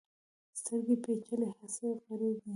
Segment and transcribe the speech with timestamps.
[0.59, 2.49] سترګې پیچلي حسي غړي دي.